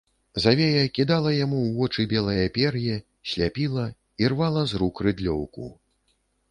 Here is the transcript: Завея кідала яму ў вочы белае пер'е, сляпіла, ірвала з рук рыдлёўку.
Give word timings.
Завея 0.43 0.79
кідала 0.95 1.33
яму 1.45 1.59
ў 1.59 1.75
вочы 1.75 2.05
белае 2.13 2.47
пер'е, 2.57 2.97
сляпіла, 3.33 3.85
ірвала 4.27 4.69
з 4.75 4.85
рук 4.85 4.95
рыдлёўку. 5.11 5.73